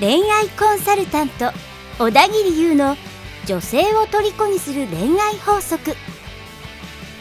[0.00, 1.50] 恋愛コンサルタント
[1.98, 2.96] 小田切優の
[3.46, 5.94] 女性を虜にする恋愛法則。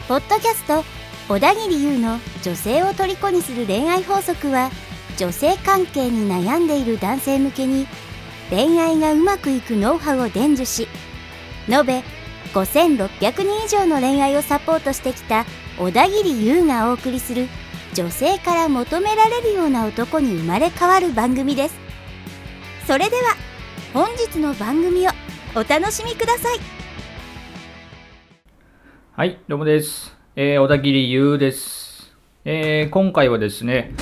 [0.07, 0.83] ポッドキャスト
[1.29, 4.69] 小田切優の女性を虜にする恋愛法則は
[5.17, 7.87] 女性関係に悩んでいる男性向けに
[8.49, 10.89] 恋愛がうまくいくノウハウを伝授し
[11.69, 12.03] 延べ
[12.53, 13.07] 5600
[13.43, 15.45] 人以上の恋愛をサポートしてきた
[15.77, 17.47] 小田切優がお送りする
[17.93, 21.75] 女性から求められるような男に生まれ変わる番組です
[22.87, 23.35] それでは
[23.93, 25.11] 本日の番組を
[25.55, 26.83] お楽しみください
[29.15, 30.17] はい、どうもです。
[30.35, 32.15] えー、小田切優です。
[32.45, 33.93] えー、今回はですね、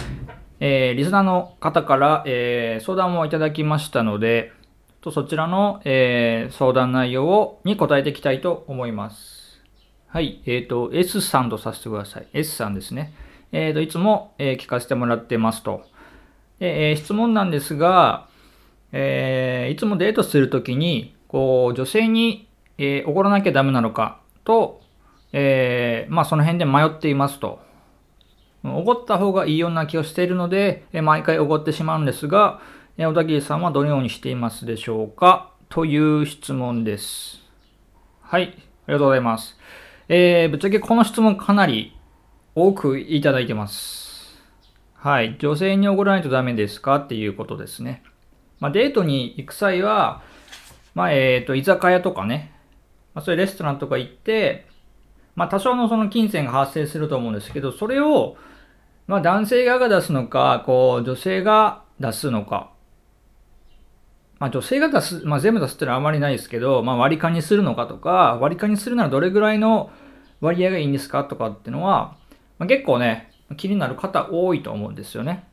[0.61, 4.53] えー、リスナーの方から、えー、相談をいただきましたので、
[5.01, 9.40] とそちらの、えー、相談内容をに答えていきたいと思います。
[10.13, 12.27] はい、えっ、と、S さんとさせてください。
[12.33, 13.13] S さんですね。
[13.53, 15.85] えっ、と、いつも、えー聞かせてもらってますと。
[16.59, 18.27] でえ質問なんですが、
[18.91, 24.81] えいつもデートするときに、こう、女性に、え怒らなきゃダメなのかと、
[25.31, 27.61] えまあその辺で迷っていますと。
[28.65, 32.59] 怒った方がいいような気がしているので、え毎回怒ってしまうんですが、
[32.97, 37.39] え小田切さんはどのようにしていますでしょうかという質問です。
[38.19, 38.47] はい、あ
[38.89, 39.57] りがとうございます。
[40.13, 41.97] えーぶっちゃけこの質問かなり
[42.53, 44.37] 多くいただいてます。
[44.93, 48.03] はい、女性に怒らないとダメですかっていうことですね。
[48.59, 50.21] まあ、デートに行く際は、
[50.95, 52.51] まあ、えっ、と、居酒屋とかね、
[53.13, 54.67] まあ、そういうレストランとか行って、
[55.35, 58.35] まあ、多少のその金銭が発生すると思うんですけど、それを、
[59.07, 62.73] まあ、男性側が出すのか、こう、女性が出すのか。
[64.39, 69.91] まあ、女性が出す、まあ、全部出すってのはあまりないですけど、まあ、割り勘にするのかとか、割り勘にするならどれぐらいの
[70.41, 72.17] 割合がいいんですかとかっていうのは、
[72.57, 75.47] まあ、結構ね、気になる方多いと思うんですよね。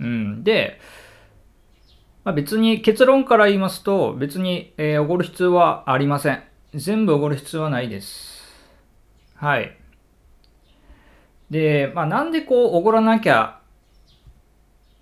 [0.00, 0.44] うん。
[0.44, 0.80] で、
[2.24, 6.42] まあ、別に結論から言いますと、別に、えー、おごる必要はありません。
[6.74, 8.42] 全部おごる必要はないです。
[9.36, 9.76] はい。
[11.50, 13.60] で、まあ、なんでこう、おごらなきゃ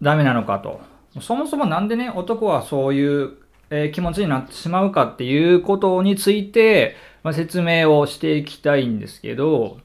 [0.01, 0.81] ダメなのかと。
[1.21, 3.37] そもそもなんでね、男はそういう、
[3.71, 9.79] え気持ちになってしまうかっていうことについて、ま、説明をしていきたいんですけど、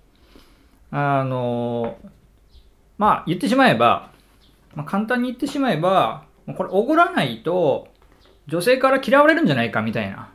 [0.91, 1.97] あの
[2.97, 4.11] まあ、言ってしまえば、
[4.75, 6.25] まあ、簡単に言ってしまえば、
[6.57, 7.87] これ、おごらないと、
[8.47, 10.29] 女性から嫌われるんじゃないかみたいな。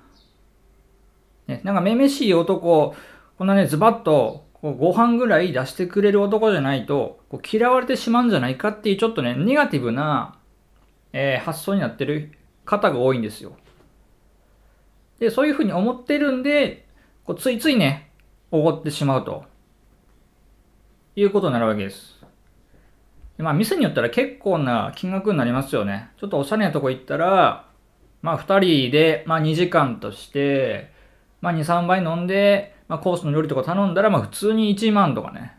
[1.46, 2.94] ね、なんか、めめしい男、
[3.38, 10.36] こんなね、ズバッと、ご飯ぐらい出してくれる男じゃないと、こう嫌われてしまうんじゃないかっていう、ちょっとね、ネガティブな、
[11.12, 12.37] えー発想になってる
[12.68, 13.56] 方が多いんですよ。
[15.18, 16.86] で、そういうふうに思ってるんで、
[17.24, 18.12] こうついついね、
[18.50, 19.44] おごってしまうと。
[21.16, 22.18] いうことになるわけです。
[23.38, 26.10] まあ、店によったら結構な金額になりますよね。
[26.16, 27.66] ちょっとおしゃれなとこ行ったら、
[28.22, 30.92] まあ、二人で、まあ、2時間として、
[31.40, 35.56] まあ、2、3杯飲んで、まあ、コースの料理とか頼んだら、まあ、普通に1万とかね。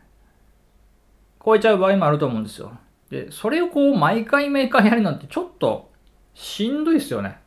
[1.44, 2.72] 超えちゃう場合もあると思うんですよ。
[3.10, 5.89] で、それをこう、毎回毎回やるなんて、ちょっと、
[6.40, 7.38] しんどいですよね。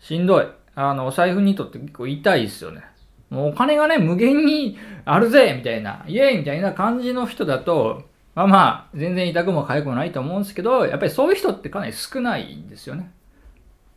[0.00, 0.46] しんどい。
[0.74, 2.82] あの、お財布にとって結構痛いですよね。
[3.30, 8.02] もうお金がね、無限にあるぜみたいな、イエーイみたいな感じの人だと、
[8.34, 13.12] まあまあ、全然痛くも痒くもないと思うんですけど、やっぱりそういう人ってかなり少ないんですよね。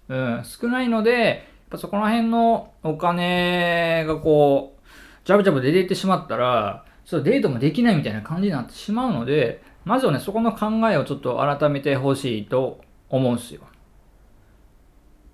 [0.10, 1.38] うん、少ないので、やっ
[1.72, 4.82] ぱそこら辺のお金がこう、
[5.26, 13.62] ジャブジャブ出ていってしまったら、ちょっとデートもできないみたいな感じになってしまうので、まずはね、そこの考えをちょっと改めてほしいと思うんですよ。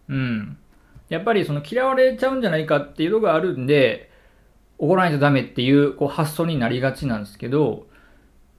[0.10, 0.58] うん。
[1.10, 4.12] やっぱりその嫌われちゃうんじゃないかっていうのがあるんで、
[4.78, 7.88] 怒らないとダメっていうこう発想になりがちなんですけど、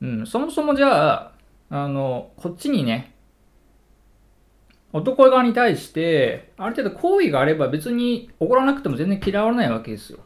[0.01, 1.33] うん、そもそもじゃあ、
[1.71, 3.15] あの、こっちにね、
[4.93, 10.19] 男側に対して、ある程度好意があれば別に怒らなくても全然嫌われないわけですよ。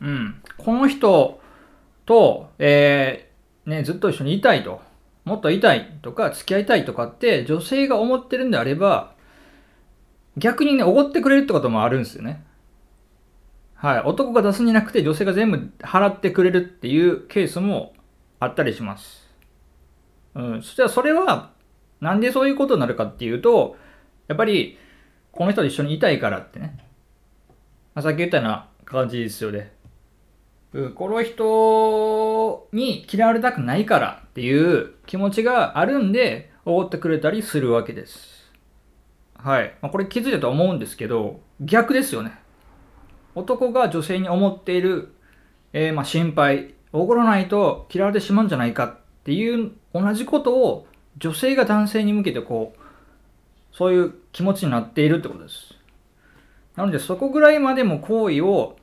[0.00, 0.40] うん。
[0.56, 1.40] この人
[2.06, 4.80] と、えーね、ずっと一緒にいたいと、
[5.24, 9.14] もっといたいとか、付き合いたいとかって女性が思ってるんであれば、
[10.36, 12.44] 逆にね、おごってくれるってこともあるんですよね。
[13.74, 14.00] はい。
[14.00, 17.92] 男が出すんじゃなくて女性が全部払ってくれるっていうケースも
[18.40, 19.28] あったりします。
[20.34, 20.62] うん。
[20.62, 21.52] そしたらそれは、
[22.00, 23.76] なんでそういうことになるかっていうと、
[24.26, 24.78] やっぱり、
[25.32, 26.78] この人と一緒にいたいからってね。
[27.94, 29.73] まあさっき言ったような感じですよね。
[30.96, 38.52] この人に嫌われたくないからっていう気持ちがあるんで、おごってくれたりするわけです。
[39.36, 39.74] はい。
[39.82, 42.32] まあ、これ気づいたと思うんですけど、逆ですよね。
[43.36, 45.14] 男が女性に思っている、
[45.72, 50.86] えー、まあ心配、怒らないと嫌われてしまうんじゃないかっていう同じことを
[51.18, 52.80] 女性が男性に向けてこう、
[53.76, 55.74] そういう気持ちになっているってことです。
[56.74, 58.76] なのでそこぐらいまでも行為を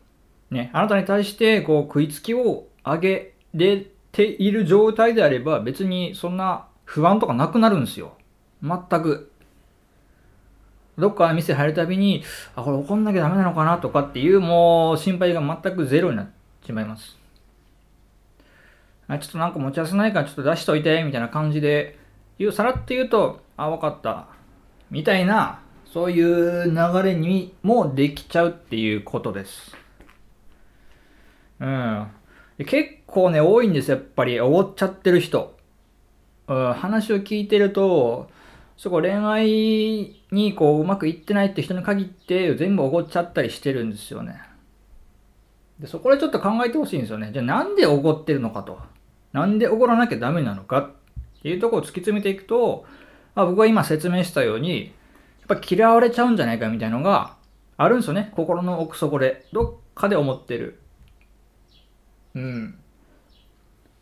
[0.51, 8.13] ね、あなたに対してこう食いつきを上げれている状態であれば別にそんな不安とかなくなるんですよ。
[8.61, 9.31] 全く。
[10.97, 12.23] どっか店入るたびに、
[12.55, 16.25] あ、これ怒んなきゃダメなのかなとかっていうもう心配が全くゼロになっ
[16.59, 17.17] てしまいます。
[19.07, 21.97] あちょっとなんか持ち合わせないからちょっと出しといて、みたいな感じで
[22.37, 24.27] 言う、さらって言うと、あ、わかった。
[24.89, 29.75] みたいな、そういう流れにもできちゃうっていうことです。
[31.61, 32.07] うん。
[32.65, 34.41] 結構ね、多いんです、やっぱり。
[34.41, 35.55] おごっちゃってる人。
[36.47, 38.29] 話を聞いてると、
[38.75, 44.41] そこ恋愛にこううまくいってないって人に限って全部おごっちゃったりしてるんですよね。
[45.79, 47.29] で、そこでちょっと考えてほしいんですよね。
[47.31, 48.79] じゃあなんでおごってるのかと。
[49.33, 52.85] なんでおごらなきゃダメなのかっていうところを突き詰めていくと、
[53.35, 54.93] まあ、僕は今説明したように、
[55.47, 57.37] やっぱ嫌われちゃうんじゃないかみたいなのが
[57.77, 58.31] あるんですよね。
[58.35, 59.45] 心の奥底で。
[59.53, 60.80] どっかで思ってる。
[62.35, 62.75] うん。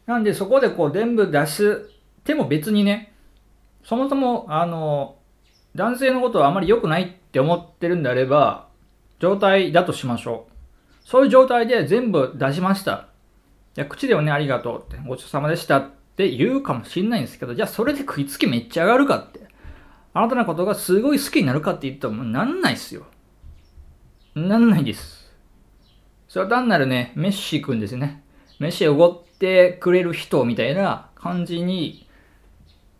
[0.05, 1.87] なんでそこでこう全部出し
[2.23, 3.13] ても別にね、
[3.83, 5.17] そもそも、あの、
[5.75, 8.67] 男性のことはあまり良くないって思ってるんであれば、
[9.19, 11.07] 状態だとしましょう。
[11.07, 13.07] そういう状態で全部出しました。
[13.77, 19.47] いや、口ではね、ありがとうって、ごちそうさまでしたって言うかもしんないんですけど、じゃあそれで食いつきめっちゃ上がるかって。
[20.13, 23.05] あなたのことがすごい好きになるかって言ったらもうなんないっすよ。
[24.35, 25.18] なんないです。
[26.29, 28.23] それは単なるね、メッシ君ですね。
[28.59, 32.07] 飯をおごってくれる人みたいな感じに、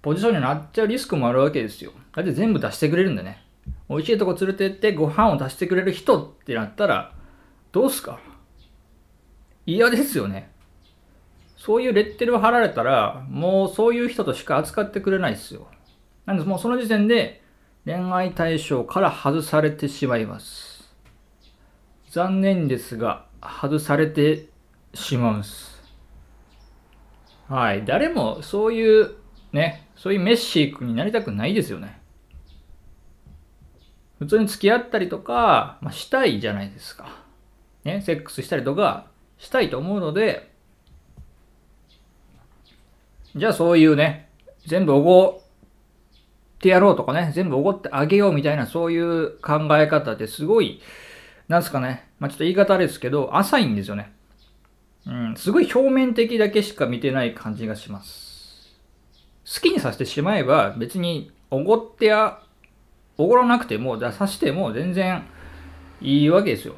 [0.01, 1.91] ポジションになっちゃうリスクもあるわけですよ。
[2.15, 3.43] だって全部出してくれるんだね。
[3.87, 7.13] 美味しいとこ連れてってご飯を出してくれる人ってなったら、
[7.71, 8.19] どうすか？
[9.67, 10.49] 嫌ですよね。
[11.55, 15.67] そういうレッテルを貼られたら、もうそういう人としか扱ってくれないですよ。
[16.25, 17.43] なんでもうその時点で
[17.85, 20.68] 恋愛対象から外されてしまいます。
[22.11, 24.47] 残念ですが、外されて
[24.93, 25.81] しまうんです。
[27.47, 27.85] はい。
[27.85, 29.15] 誰もそういう
[29.51, 31.99] ね、そういうメッシー君になりたくないですよね。
[34.19, 37.23] 普通に付き合ったりとか、まあ、したいじゃないですか。
[37.83, 39.07] ね、セックスしたりとか
[39.37, 40.51] したいと思うので、
[43.35, 44.29] じゃあそういうね、
[44.65, 45.39] 全部おごっ
[46.59, 50.81] てやろうとかね、全部おごってあげようみたいなそういう考え方ってすごい、
[51.49, 54.13] なんすかね、まあちょっと言い方あれですけど、浅いんですよね。
[55.05, 58.77] うん、すごい表面的だけしか見てない感じがします。
[59.45, 62.39] 好きにさせてしまえば別におごってや、
[63.17, 65.23] おごらなくても、出さしても全然
[66.01, 66.75] いいわけですよ。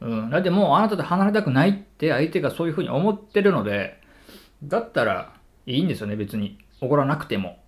[0.00, 0.30] うん。
[0.30, 4.00] だってもうあなたと離れたくないって相手がそういうふうに思ってるので、
[4.64, 5.34] だったら
[5.66, 6.58] いいんですよね、別に。
[6.80, 7.58] おごらなくても。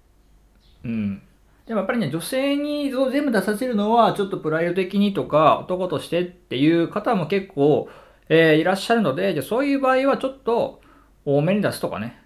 [0.85, 1.23] うん。
[1.71, 7.89] でもやっぱりね、女性に全部出させるのはちょっとプライド的にとか男としてっていう方も結構
[8.33, 10.81] えー、いらっしゃるので、じゃそういう場合はちょっと
[11.25, 12.23] 多めに出すとかね。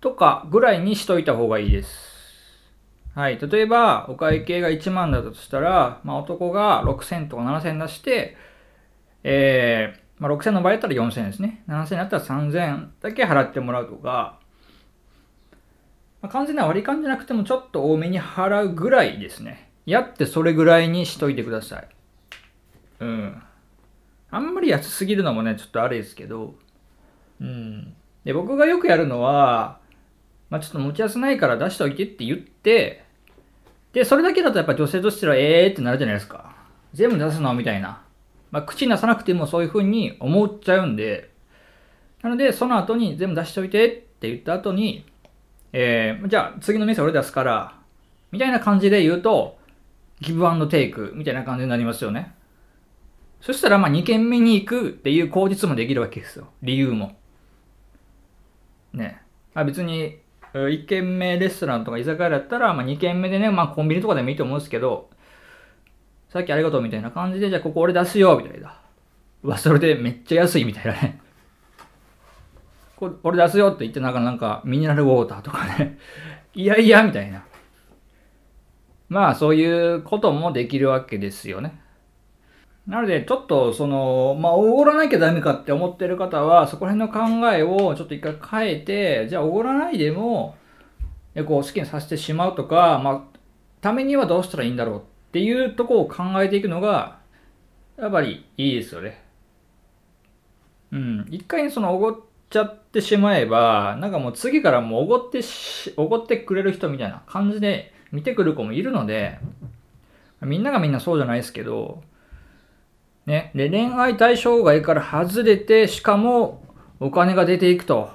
[0.00, 1.90] とかぐらいにしといた方がいいです。
[3.14, 3.38] はい。
[3.38, 8.38] 例えば、お会計が1万だとしたら、まあ、男が6000とか7000出して、
[9.22, 11.62] えー、まあ、6000の場合だったら4000ですね。
[11.68, 14.40] 7000だったら3000だけ払ってもらうとか、
[16.24, 19.68] まあ、完全な割り勘じゃなくてもちょっと多めに払うぐらいですね。
[19.84, 21.88] やってそれぐらいにしといてください。
[23.00, 23.42] うん。
[24.30, 26.54] あんまり安すぎるのもね、ちょっとあれですけど、
[27.42, 27.94] うん。
[28.24, 29.80] で、僕がよくやるのは、
[30.48, 33.04] まあ、ちょっと持ちやすないから出しておいてって言って、
[33.92, 36.56] で、それだけだとやっぱ女性としてはええーってなるじゃないですか。
[36.94, 38.00] 全部出すのみたいな。
[38.50, 41.34] まあ、口に出さなくてもそういう風に思っちゃうんで、
[42.22, 45.04] なので、その後に全部出しておいてって言った後に、
[45.76, 47.74] えー、じゃあ次の店俺出すから、
[48.30, 49.58] みたいな感じで言うと、
[50.20, 52.32] ギブアンドテイクみたいな感じになりますよね。
[53.40, 56.46] そしたらまあ2軒目に行くっていう口実もできるわけですよ。
[56.62, 57.16] 理由も。
[58.92, 59.20] ね。
[59.52, 60.20] あ別に
[60.52, 65.10] 1軒目レストランとか居酒屋だったら、まあ、2軒目でね、まあコンビニとかでもいいと思うんですけど、
[66.28, 68.80] さっきありがとうみたいな感じで、じゃあここ俺出すよみたいな。
[69.42, 71.20] うわ、それでめっちゃ安いみたいなね。
[73.04, 75.98] これ俺出すよって言ってなんかなんかミネラルウォーターとかね。
[76.54, 77.44] いやいやみたいな。
[79.08, 81.80] まあそういうこともできるわけですよね。
[82.86, 90.54] なので、ちょっと、その、まあ、おごらなきゃダメかって思ってる方は、そこら辺の考えをちょっと一回変えて、じゃあ、おごらないでも、
[91.34, 93.38] こう、好きにさせてしまうとか、まあ、
[93.80, 95.00] ためにはどうしたらいいんだろうっ
[95.32, 97.20] ていうとこを考えていくのが、
[97.96, 99.24] やっぱりいいですよね。
[100.92, 101.26] うん。
[101.30, 102.16] 一回そのおごっ
[102.54, 109.38] ちゃってしまえば、なんかもう次からもうおごってし、おごってくれる人みたいな感じで見てくる子もいるので、
[110.40, 112.02] みんながみんなそうじゃないですけど、
[113.26, 113.50] ね。
[113.54, 116.62] で、恋愛対象外から外れて、しかも
[117.00, 118.10] お金が出ていくと。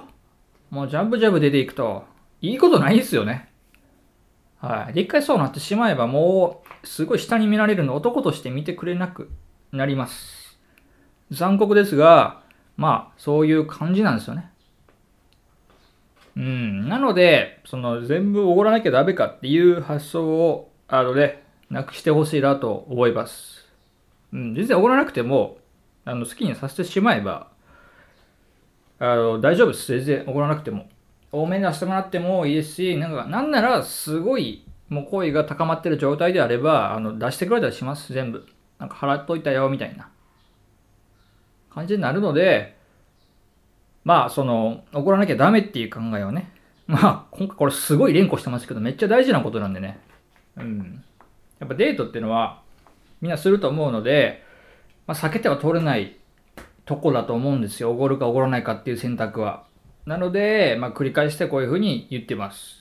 [0.69, 2.05] もうジャブジャブ出ていくと。
[2.41, 3.49] いいことないですよね。
[4.59, 4.93] はい。
[4.93, 9.29] で、一回そうなってしまえば、もう、すごい下に見られるの男として見てくれなく
[9.73, 10.59] なります。
[11.31, 12.41] 残酷ですが、
[12.79, 14.49] まあ、そういう感じなんですよね。
[16.37, 16.87] うん。
[16.87, 23.67] なので、その、全部おごらなきゃダメかっていう発想を、あのね、なくしてほしいなと思います。
[24.31, 24.55] うん。
[24.55, 25.57] 全然おごらなくても、
[26.05, 27.49] あの、好きにさせてしまえば、
[28.97, 29.91] あの、大丈夫です。
[29.97, 30.87] 全然おごらなくても。
[31.33, 38.13] 多めに出してもらってもいいですし、なんか、なんなら、すごい、もう恋が高まってる状態であれば、あの、出してくれたりします。
[38.13, 38.47] 全部。
[38.79, 40.07] なんか、払っといたよ、みたいな
[41.69, 42.77] 感じになるので、
[44.03, 46.51] まあ、その、怒らなきゃダメっていう考えをね、
[46.87, 49.99] まあ、今回これすごい連呼してますけど、めっちゃ大事なことなんでね。
[50.57, 51.03] うん。
[51.59, 52.61] やっぱデートっていうのは、
[53.21, 54.43] みんなすると思うので、
[55.05, 56.17] まあ、避けては通れない
[56.85, 57.91] とこだと思うんですよ。
[57.91, 59.65] おごるかおごらないかっていう選択は。
[60.05, 62.79] なので、まあ、繰り返してこういうふうに言ってます。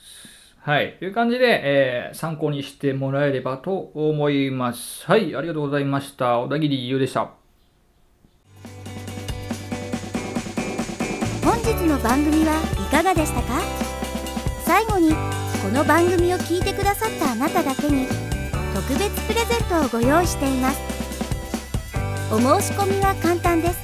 [0.61, 0.97] はい。
[0.99, 5.05] という感じで、えー参考にしてもらえればと思います。
[5.05, 5.35] はい。
[5.35, 6.39] ありがとうございました。
[6.39, 7.38] 小田切優でした。
[12.03, 13.61] 番組はいかがでしたか？
[14.65, 15.11] 最後に
[15.61, 18.07] この番組を聞いてくださったあなただけに
[18.73, 20.79] 特別プレゼントをご用意しています。
[22.31, 23.79] お申し込みは簡単です。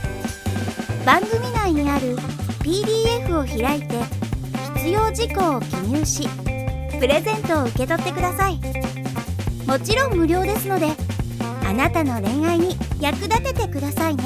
[1.06, 2.16] 番組内にある
[2.62, 3.96] PDF を開いて
[4.76, 6.28] 必要事項を記入し
[7.00, 8.60] プレゼントを受け取ってください。
[9.68, 10.88] もちろん無料ですので
[11.68, 14.24] あなたの恋愛に役立ててくださいね。